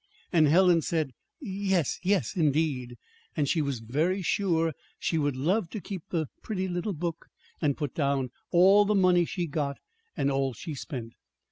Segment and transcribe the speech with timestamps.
[0.33, 2.95] And Helen said yes, yes, indeed.
[3.37, 7.27] And she was very sure she would love to keep the pretty little book,
[7.61, 9.77] and put down all the money she got,
[10.17, 11.13] and all she spent.